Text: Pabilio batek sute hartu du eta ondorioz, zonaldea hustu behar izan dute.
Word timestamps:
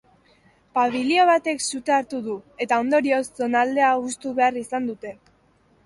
Pabilio 0.77 1.25
batek 1.31 1.61
sute 1.65 1.95
hartu 1.99 2.23
du 2.29 2.39
eta 2.67 2.81
ondorioz, 2.87 3.23
zonaldea 3.43 3.95
hustu 4.05 4.37
behar 4.41 4.63
izan 4.67 4.93
dute. 4.93 5.19